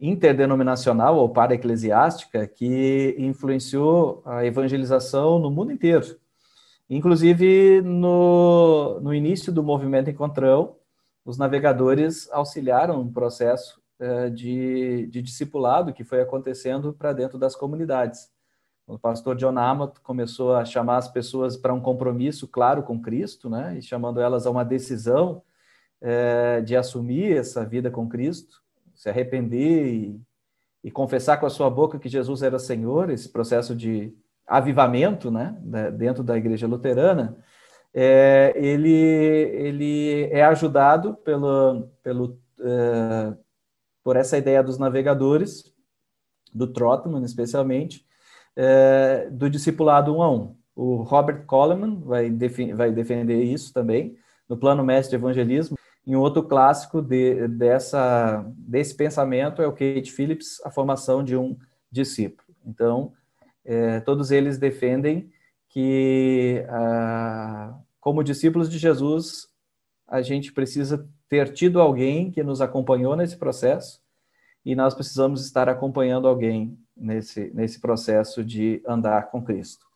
[0.00, 6.16] interdenominacional ou para-eclesiástica que influenciou a evangelização no mundo inteiro.
[6.88, 10.76] Inclusive, no, no início do movimento Encontrão,
[11.24, 17.56] os navegadores auxiliaram um processo eh, de, de discipulado que foi acontecendo para dentro das
[17.56, 18.30] comunidades.
[18.88, 23.50] O pastor John Amott começou a chamar as pessoas para um compromisso claro com Cristo,
[23.50, 25.42] né, e chamando elas a uma decisão
[26.00, 28.62] eh, de assumir essa vida com Cristo
[28.98, 30.20] se arrepender e,
[30.82, 34.12] e confessar com a sua boca que Jesus era Senhor, esse processo de
[34.44, 35.56] avivamento, né,
[35.92, 37.38] dentro da igreja luterana,
[37.94, 43.36] é, ele, ele é ajudado pelo, pelo, é,
[44.02, 45.72] por essa ideia dos navegadores,
[46.52, 48.07] do Trotman especialmente,
[48.60, 50.56] é, do discipulado um a um.
[50.74, 52.28] O Robert Coleman vai,
[52.74, 54.16] vai defender isso também,
[54.48, 55.78] no Plano Mestre de Evangelismo.
[56.04, 61.36] E um outro clássico de, dessa, desse pensamento é o Kate Phillips, A Formação de
[61.36, 61.56] um
[61.90, 62.48] Discípulo.
[62.66, 63.12] Então,
[63.64, 65.30] é, todos eles defendem
[65.68, 69.48] que, ah, como discípulos de Jesus,
[70.06, 74.00] a gente precisa ter tido alguém que nos acompanhou nesse processo
[74.68, 79.86] e nós precisamos estar acompanhando alguém nesse, nesse processo de andar com Cristo,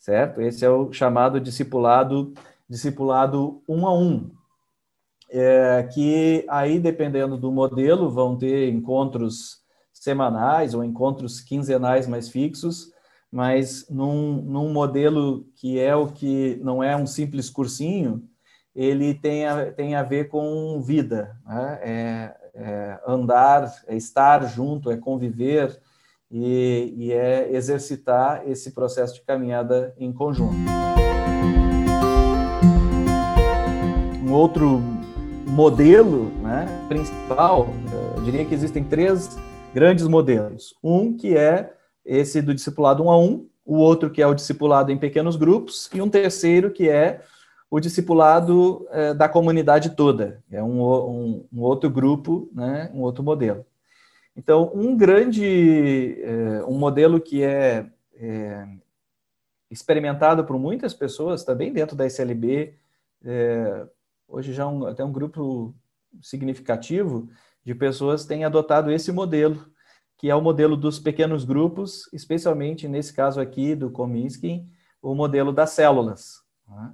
[0.00, 0.42] certo?
[0.42, 2.34] Esse é o chamado discipulado,
[2.68, 4.28] discipulado um a um,
[5.30, 9.62] é, que aí, dependendo do modelo, vão ter encontros
[9.92, 12.92] semanais ou encontros quinzenais mais fixos,
[13.30, 18.28] mas num, num modelo que é o que não é um simples cursinho,
[18.74, 21.78] ele tem a, tem a ver com vida, né?
[21.80, 25.78] é, é andar, é estar junto, é conviver
[26.30, 30.56] e, e é exercitar esse processo de caminhada em conjunto.
[34.24, 34.80] Um outro
[35.46, 37.68] modelo né, principal,
[38.16, 39.38] eu diria que existem três
[39.72, 40.74] grandes modelos.
[40.82, 41.72] Um que é
[42.04, 45.90] esse do discipulado um a um, o outro que é o discipulado em pequenos grupos,
[45.92, 47.20] e um terceiro que é
[47.70, 53.24] o discipulado é, da comunidade toda, é um, um, um, outro grupo, né, um outro
[53.24, 53.66] modelo.
[54.36, 58.68] Então, um grande, é, um modelo que é, é,
[59.70, 62.74] experimentado por muitas pessoas, também dentro da SLB,
[63.24, 63.86] é,
[64.28, 65.74] hoje já um, até um grupo
[66.20, 67.28] significativo
[67.64, 69.66] de pessoas tem adotado esse modelo,
[70.16, 74.66] que é o modelo dos pequenos grupos, especialmente nesse caso aqui do Comiskey,
[75.02, 76.42] o modelo das células.
[76.68, 76.92] Né?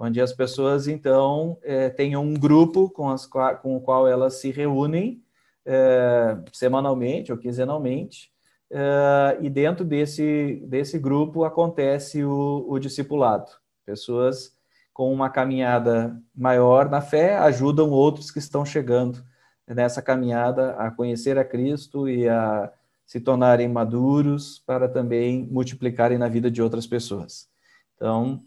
[0.00, 4.50] Onde as pessoas, então, é, têm um grupo com, as, com o qual elas se
[4.50, 5.22] reúnem
[5.66, 8.32] é, semanalmente ou quinzenalmente,
[8.70, 13.50] é, e dentro desse, desse grupo acontece o, o discipulado.
[13.84, 14.56] Pessoas
[14.94, 19.22] com uma caminhada maior na fé ajudam outros que estão chegando
[19.68, 22.72] nessa caminhada a conhecer a Cristo e a
[23.04, 27.50] se tornarem maduros para também multiplicarem na vida de outras pessoas.
[27.94, 28.40] Então,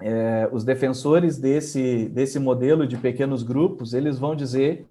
[0.00, 4.86] é, os defensores desse, desse modelo de pequenos grupos, eles vão dizer,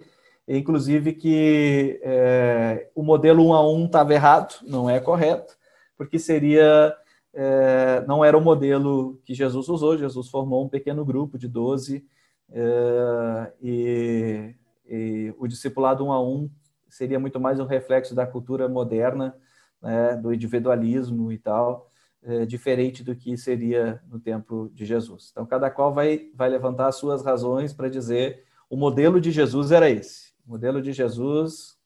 [0.48, 5.56] inclusive, que é, o modelo um a um estava errado, não é correto,
[5.98, 6.96] porque seria
[7.40, 12.04] é, não era o modelo que Jesus usou, Jesus formou um pequeno grupo de 12,
[12.50, 14.56] é, e,
[14.88, 16.50] e, o discipulado um a um
[16.90, 19.36] seria muito mais um reflexo da cultura moderna,
[19.80, 21.87] né, do individualismo e tal,
[22.24, 25.30] é, diferente do que seria no tempo de Jesus.
[25.32, 29.72] Então, cada qual vai, vai levantar as suas razões para dizer o modelo de Jesus
[29.72, 30.34] era esse.
[30.46, 31.78] O modelo de Jesus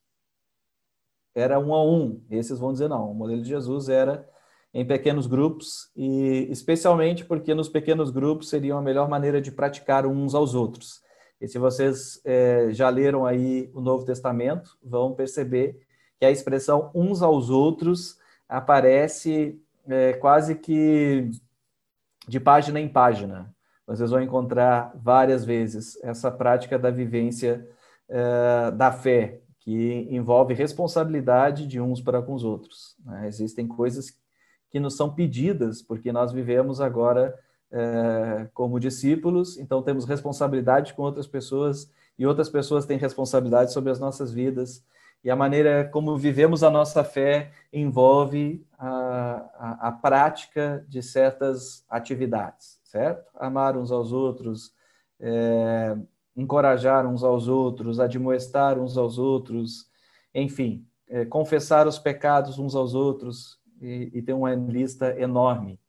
[1.35, 2.23] era um a um.
[2.29, 3.11] Esses vão dizer não.
[3.11, 4.27] O modelo de Jesus era
[4.73, 10.05] em pequenos grupos e especialmente porque nos pequenos grupos seria a melhor maneira de praticar
[10.05, 11.01] uns aos outros.
[11.39, 15.79] E se vocês é, já leram aí o Novo Testamento, vão perceber
[16.19, 18.17] que a expressão uns aos outros
[18.47, 21.29] aparece é, quase que
[22.27, 23.53] de página em página.
[23.85, 27.67] Vocês vão encontrar várias vezes essa prática da vivência
[28.07, 32.95] é, da fé, que envolve responsabilidade de uns para com os outros.
[33.05, 33.27] Né?
[33.27, 34.17] Existem coisas
[34.69, 37.37] que nos são pedidas, porque nós vivemos agora
[37.71, 43.91] é, como discípulos, então temos responsabilidade com outras pessoas e outras pessoas têm responsabilidade sobre
[43.91, 44.83] as nossas vidas
[45.23, 51.85] e a maneira como vivemos a nossa fé envolve a, a, a, prática de certas
[51.89, 53.29] atividades, certo?
[53.35, 54.73] Amar uns aos outros,
[55.19, 55.95] é,
[56.35, 59.87] encorajar uns aos outros, admoestar uns aos outros,
[60.33, 65.79] enfim, é, confessar os pecados uns aos outros e, e ter uma lista enorme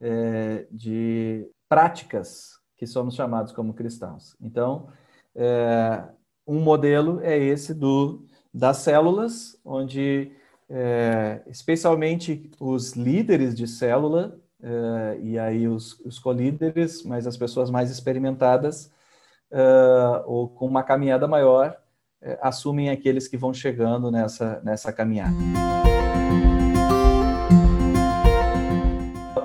[0.00, 4.36] é, de práticas que somos chamados como cristãos.
[4.40, 4.88] Então,
[5.34, 6.04] é,
[6.46, 8.24] um modelo é esse do
[8.58, 10.32] das células, onde
[10.68, 17.70] é, especialmente os líderes de célula, é, e aí os, os colíderes, mas as pessoas
[17.70, 18.90] mais experimentadas,
[19.52, 19.62] é,
[20.26, 21.76] ou com uma caminhada maior,
[22.20, 25.36] é, assumem aqueles que vão chegando nessa, nessa caminhada.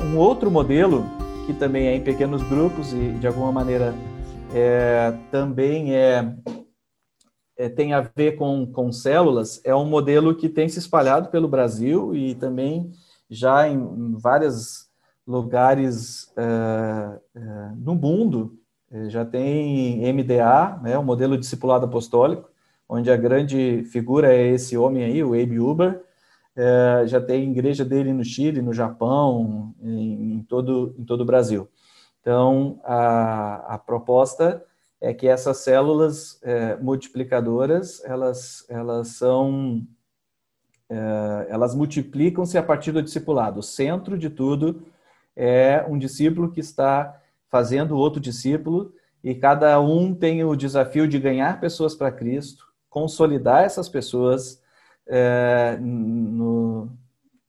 [0.01, 1.05] Um outro modelo,
[1.45, 3.93] que também é em pequenos grupos e de alguma maneira
[4.55, 6.35] é, também é
[7.57, 11.47] é, tem a ver com, com células é um modelo que tem se espalhado pelo
[11.47, 12.91] Brasil e também
[13.29, 14.87] já em, em vários
[15.25, 17.39] lugares é, é,
[17.77, 18.57] no mundo.
[18.91, 22.49] É, já tem MDA, né, o modelo discipulado apostólico,
[22.87, 26.03] onde a grande figura é esse homem aí, o Abe Uber,
[26.55, 31.25] é, já tem igreja dele no Chile, no Japão, em, em todo, em todo o
[31.25, 31.67] Brasil.
[32.21, 34.63] Então, a, a proposta
[35.03, 39.85] é que essas células é, multiplicadoras, elas, elas são,
[40.89, 43.59] é, elas multiplicam-se a partir do discipulado.
[43.59, 44.81] O centro de tudo
[45.35, 51.19] é um discípulo que está fazendo outro discípulo e cada um tem o desafio de
[51.19, 54.61] ganhar pessoas para Cristo, consolidar essas pessoas
[55.05, 56.89] é, no,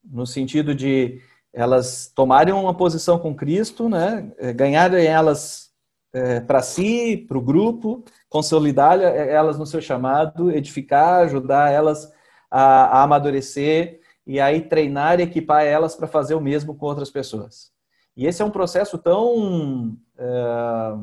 [0.05, 1.21] no sentido de
[1.53, 5.73] elas tomarem uma posição com Cristo, né, é, ganharem elas
[6.15, 12.11] é, para si, para o grupo, consolidar elas no seu chamado, edificar, ajudar elas
[12.49, 17.11] a, a amadurecer e aí treinar e equipar elas para fazer o mesmo com outras
[17.11, 17.73] pessoas.
[18.17, 19.97] E esse é um processo tão.
[20.17, 20.95] É,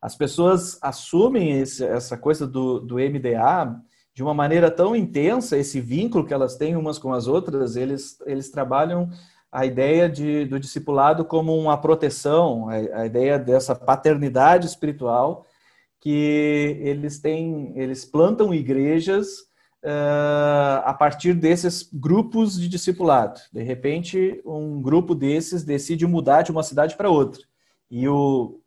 [0.00, 3.74] as pessoas assumem esse, essa coisa do, do MDA
[4.14, 8.20] de uma maneira tão intensa, esse vínculo que elas têm umas com as outras, eles,
[8.24, 9.10] eles trabalham
[9.54, 15.46] a ideia de, do discipulado como uma proteção, a, a ideia dessa paternidade espiritual
[16.00, 19.42] que eles têm, eles plantam igrejas
[19.84, 23.40] uh, a partir desses grupos de discipulado.
[23.52, 27.40] De repente, um grupo desses decide mudar de uma cidade para outra.
[27.88, 28.60] E o,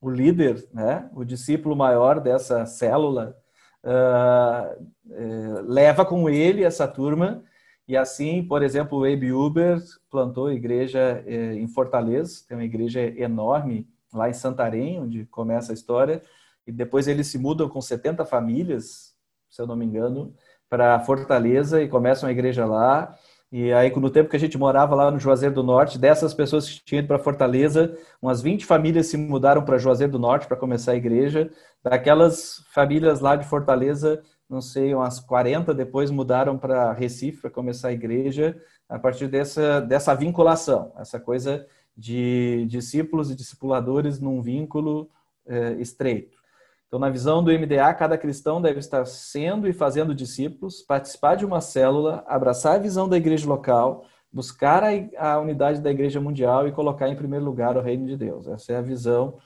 [0.00, 3.36] o líder, né, o discípulo maior dessa célula,
[3.84, 7.44] uh, leva com ele essa turma.
[7.86, 9.78] E assim, por exemplo, o Abe Uber
[10.10, 15.74] plantou igreja eh, em Fortaleza, tem uma igreja enorme lá em Santarém, onde começa a
[15.74, 16.22] história,
[16.66, 19.14] e depois eles se mudam com 70 famílias,
[19.50, 20.34] se eu não me engano,
[20.68, 23.14] para Fortaleza e começam a igreja lá.
[23.52, 26.68] E aí, no tempo que a gente morava lá no Juazeiro do Norte, dessas pessoas
[26.68, 30.56] que tinham ido para Fortaleza, umas 20 famílias se mudaram para Juazeiro do Norte para
[30.56, 31.50] começar a igreja.
[31.82, 34.22] Daquelas famílias lá de Fortaleza,
[34.54, 38.56] não sei, umas 40 depois mudaram para Recife para começar a igreja,
[38.88, 45.10] a partir dessa, dessa vinculação, essa coisa de discípulos e discipuladores num vínculo
[45.46, 46.38] é, estreito.
[46.86, 51.44] Então, na visão do MDA, cada cristão deve estar sendo e fazendo discípulos, participar de
[51.44, 56.68] uma célula, abraçar a visão da igreja local, buscar a, a unidade da igreja mundial
[56.68, 58.46] e colocar em primeiro lugar o reino de Deus.
[58.46, 59.38] Essa é a visão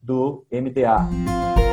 [0.00, 1.71] do MDA.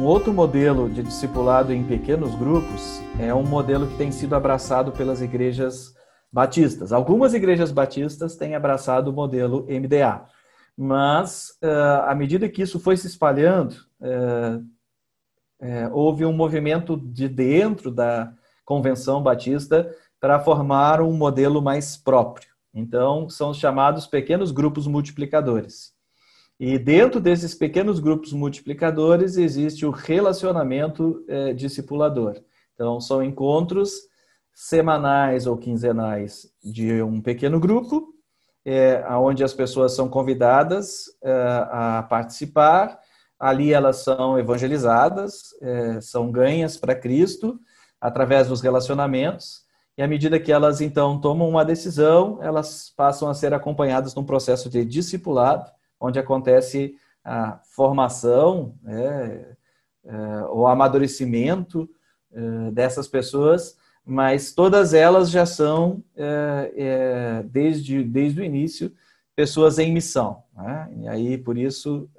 [0.00, 4.92] Um outro modelo de discipulado em pequenos grupos é um modelo que tem sido abraçado
[4.92, 5.94] pelas igrejas
[6.32, 6.90] batistas.
[6.90, 10.24] Algumas igrejas batistas têm abraçado o modelo MDA.
[10.74, 14.64] Mas, uh, à medida que isso foi se espalhando, uh,
[15.60, 18.32] uh, houve um movimento de dentro da
[18.64, 22.48] Convenção Batista para formar um modelo mais próprio.
[22.72, 25.92] Então, são chamados pequenos grupos multiplicadores.
[26.60, 31.24] E dentro desses pequenos grupos multiplicadores existe o relacionamento
[31.56, 32.36] discipulador.
[32.74, 33.92] Então, são encontros
[34.52, 38.14] semanais ou quinzenais de um pequeno grupo
[38.64, 41.32] é, onde as pessoas são convidadas é,
[41.70, 42.98] a participar.
[43.38, 47.58] Ali elas são evangelizadas, é, são ganhas para Cristo
[48.00, 49.62] através dos relacionamentos.
[49.96, 54.24] E à medida que elas então tomam uma decisão, elas passam a ser acompanhadas num
[54.24, 55.70] processo de discipulado,
[56.00, 59.56] onde acontece a formação, é,
[60.04, 60.16] é,
[60.50, 61.88] o amadurecimento
[62.32, 68.92] é, dessas pessoas mas todas elas já são, é, desde, desde o início,
[69.36, 70.42] pessoas em missão.
[70.52, 70.92] Né?
[71.02, 72.10] E aí, por isso,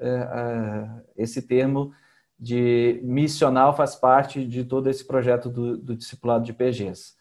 [1.17, 1.91] esse termo
[2.39, 7.13] de missional faz parte de todo esse projeto do, do discipulado de PGs.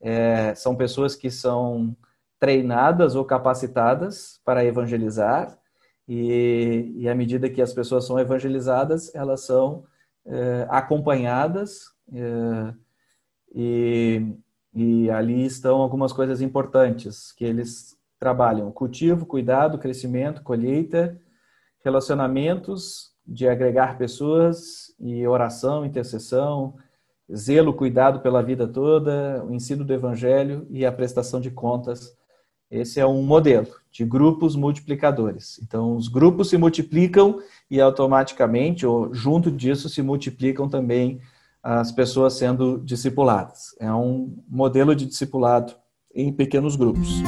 [0.00, 1.96] É, são pessoas que são
[2.38, 5.56] treinadas ou capacitadas para evangelizar,
[6.08, 9.84] e, e à medida que as pessoas são evangelizadas, elas são
[10.24, 11.90] é, acompanhadas
[13.54, 14.36] e,
[14.74, 21.18] e ali estão algumas coisas importantes que eles trabalham: cultivo, cuidado, crescimento, colheita,
[21.84, 26.76] relacionamentos de agregar pessoas e oração, intercessão,
[27.34, 32.16] zelo, cuidado pela vida toda, o ensino do evangelho e a prestação de contas.
[32.70, 35.60] Esse é um modelo de grupos multiplicadores.
[35.62, 37.38] Então, os grupos se multiplicam
[37.70, 41.20] e automaticamente, ou junto disso, se multiplicam também
[41.62, 43.76] as pessoas sendo discipuladas.
[43.78, 45.74] É um modelo de discipulado
[46.12, 47.22] em pequenos grupos.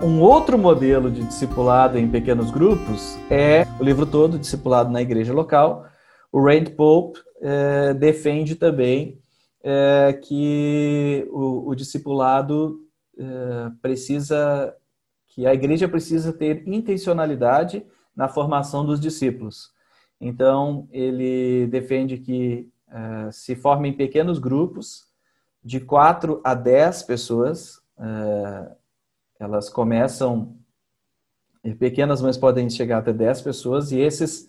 [0.00, 5.32] Um outro modelo de discipulado em pequenos grupos é o livro todo, Discipulado na Igreja
[5.32, 5.86] Local.
[6.30, 9.21] O Rand Pope é, defende também
[9.62, 12.80] é, que o, o discipulado
[13.18, 14.74] é, precisa,
[15.28, 17.84] que a igreja precisa ter intencionalidade
[18.14, 19.72] na formação dos discípulos.
[20.20, 25.08] Então, ele defende que uh, se formem pequenos grupos
[25.64, 27.78] de 4 a 10 pessoas.
[27.98, 28.72] Uh,
[29.40, 30.56] elas começam
[31.78, 34.48] pequenas, mas podem chegar até 10 pessoas, e esses,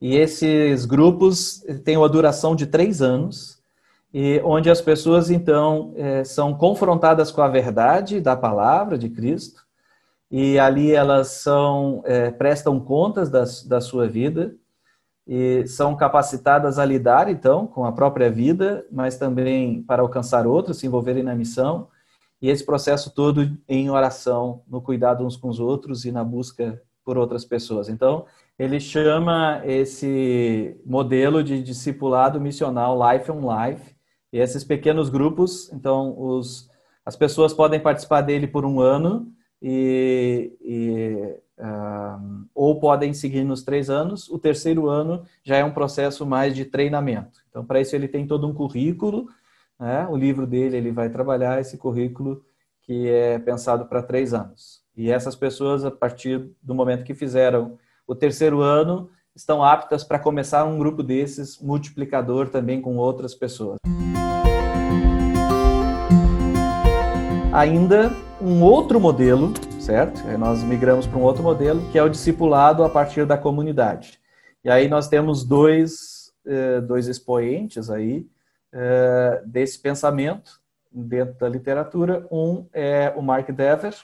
[0.00, 3.61] e esses grupos têm uma duração de três anos,
[4.12, 9.62] e onde as pessoas, então, é, são confrontadas com a verdade da palavra de Cristo,
[10.30, 14.54] e ali elas são, é, prestam contas da, da sua vida,
[15.26, 20.78] e são capacitadas a lidar, então, com a própria vida, mas também para alcançar outros,
[20.78, 21.88] se envolverem na missão,
[22.40, 26.82] e esse processo todo em oração, no cuidado uns com os outros e na busca
[27.04, 27.88] por outras pessoas.
[27.88, 28.26] Então,
[28.58, 33.94] ele chama esse modelo de discipulado missional Life on Life,
[34.32, 36.70] e esses pequenos grupos, então, os,
[37.04, 39.30] as pessoas podem participar dele por um ano,
[39.60, 44.28] e, e uh, ou podem seguir nos três anos.
[44.28, 47.38] O terceiro ano já é um processo mais de treinamento.
[47.48, 49.28] Então, para isso, ele tem todo um currículo
[49.82, 50.06] né?
[50.08, 52.40] O livro dele ele vai trabalhar esse currículo
[52.82, 54.80] que é pensado para três anos.
[54.96, 57.76] E essas pessoas, a partir do momento que fizeram
[58.06, 63.78] o terceiro ano, estão aptas para começar um grupo desses multiplicador também com outras pessoas.
[67.52, 70.26] Ainda um outro modelo, certo?
[70.26, 74.18] Aí nós migramos para um outro modelo, que é o discipulado a partir da comunidade.
[74.64, 78.26] E aí nós temos dois, eh, dois expoentes aí,
[78.72, 82.26] é, desse pensamento dentro da literatura.
[82.32, 83.94] Um é o Mark Dever,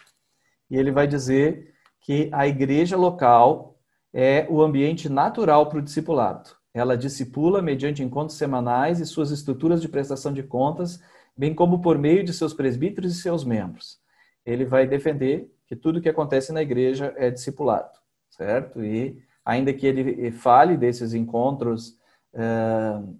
[0.71, 1.73] e ele vai dizer
[2.03, 3.79] que a igreja local
[4.13, 6.51] é o ambiente natural para o discipulado.
[6.75, 11.01] Ela discipula mediante encontros semanais e suas estruturas de prestação de contas,
[11.39, 14.01] bem como por meio de seus presbíteros e seus membros.
[14.45, 17.97] Ele vai defender que tudo que acontece na igreja é discipulado,
[18.28, 18.84] certo?
[18.84, 21.97] E ainda que ele fale desses encontros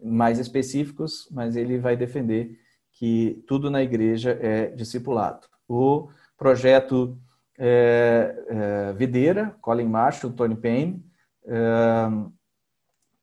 [0.03, 2.59] mais específicos, mas ele vai defender
[2.93, 5.47] que tudo na igreja é discipulado.
[5.69, 7.19] O projeto
[7.59, 11.05] é, é, Videira, Colin Marshall, Tony Payne,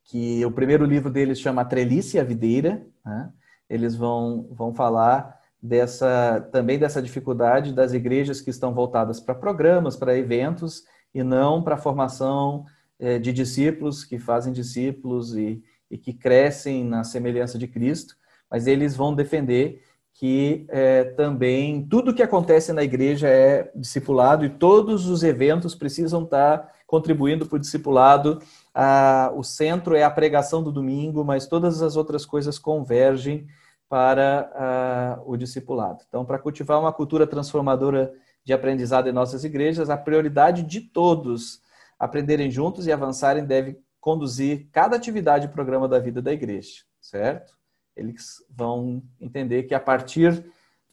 [0.05, 3.31] que o primeiro livro deles chama Trelice e a Videira, né?
[3.69, 9.95] Eles vão, vão falar dessa também dessa dificuldade das igrejas que estão voltadas para programas,
[9.95, 12.65] para eventos, e não para a formação
[12.99, 18.15] é, de discípulos que fazem discípulos e, e que crescem na semelhança de Cristo,
[18.49, 19.81] mas eles vão defender
[20.13, 26.23] que é, também tudo que acontece na igreja é discipulado e todos os eventos precisam
[26.23, 28.39] estar contribuindo para o discipulado.
[28.77, 33.47] Ah, o centro é a pregação do domingo, mas todas as outras coisas convergem
[33.87, 36.03] para ah, o discipulado.
[36.09, 38.13] Então, para cultivar uma cultura transformadora
[38.43, 41.61] de aprendizado em nossas igrejas, a prioridade de todos
[41.97, 47.53] aprenderem juntos e avançarem deve conduzir cada atividade e programa da vida da igreja, certo?
[47.95, 50.45] Eles vão entender que a partir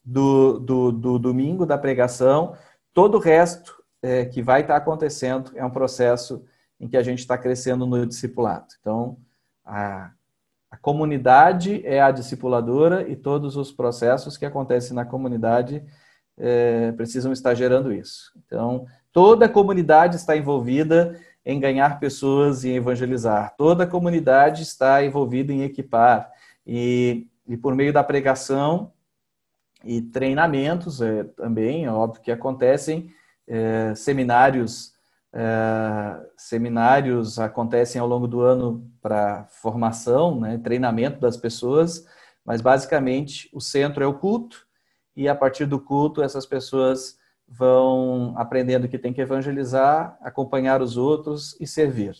[0.05, 2.55] do, do, do domingo da pregação,
[2.93, 6.45] todo o resto é, que vai estar acontecendo é um processo
[6.83, 8.67] em que a gente está crescendo no discipulado.
[8.81, 9.17] Então,
[9.63, 10.11] a,
[10.69, 15.81] a comunidade é a discipuladora e todos os processos que acontecem na comunidade
[16.37, 18.33] é, precisam estar gerando isso.
[18.45, 23.55] Então, toda a comunidade está envolvida em ganhar pessoas e evangelizar.
[23.57, 26.29] Toda a comunidade está envolvida em equipar.
[26.67, 28.91] E, e por meio da pregação
[29.85, 33.09] e treinamentos é, também, é óbvio que acontecem,
[33.47, 34.92] é, seminários,
[35.33, 42.05] é, seminários acontecem ao longo do ano para formação, né, treinamento das pessoas,
[42.45, 44.67] mas basicamente o centro é o culto,
[45.15, 47.17] e a partir do culto essas pessoas
[47.47, 52.15] vão aprendendo que tem que evangelizar, acompanhar os outros e servir.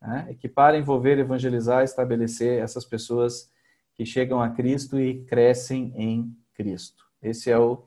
[0.00, 0.26] Né?
[0.30, 3.50] Equipar, envolver, evangelizar, estabelecer essas pessoas
[3.94, 7.04] que chegam a Cristo e crescem em Cristo.
[7.22, 7.84] Esse é o,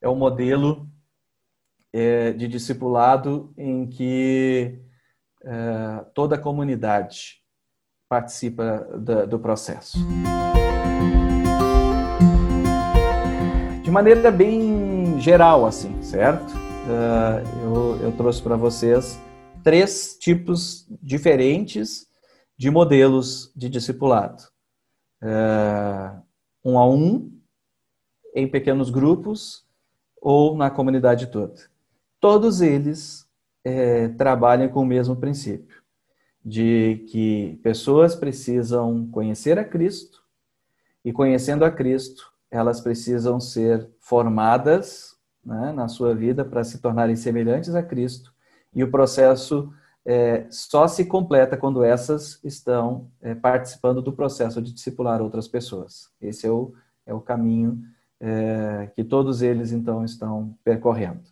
[0.00, 0.88] é o modelo
[1.92, 4.80] é, de discipulado em que
[5.44, 7.42] é, toda a comunidade
[8.08, 9.98] participa da, do processo.
[13.82, 16.52] De maneira bem geral, assim, certo?
[16.82, 19.18] Uh, eu, eu trouxe para vocês
[19.62, 22.06] três tipos diferentes
[22.56, 24.42] de modelos de discipulado.
[25.22, 26.20] Uh,
[26.64, 27.32] um a um,
[28.34, 29.64] em pequenos grupos
[30.20, 31.71] ou na comunidade toda.
[32.22, 33.26] Todos eles
[33.64, 35.82] é, trabalham com o mesmo princípio,
[36.44, 40.22] de que pessoas precisam conhecer a Cristo
[41.04, 47.16] e, conhecendo a Cristo, elas precisam ser formadas né, na sua vida para se tornarem
[47.16, 48.32] semelhantes a Cristo.
[48.72, 49.72] E o processo
[50.06, 56.08] é, só se completa quando essas estão é, participando do processo de discipular outras pessoas.
[56.20, 56.72] Esse é o,
[57.04, 57.82] é o caminho
[58.20, 61.22] é, que todos eles então estão percorrendo.